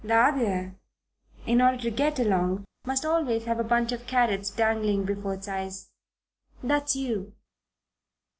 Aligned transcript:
The 0.03 0.15
other, 0.15 0.75
in 1.45 1.61
order 1.61 1.77
to 1.77 1.91
get 1.91 2.17
along, 2.17 2.65
must 2.87 3.05
always 3.05 3.43
have 3.45 3.59
a 3.59 3.63
bunch 3.63 3.91
of 3.91 4.07
carrots 4.07 4.49
dangling 4.49 5.03
before 5.05 5.35
its 5.35 5.47
eyes. 5.47 5.91
That's 6.63 6.95
you." 6.95 7.35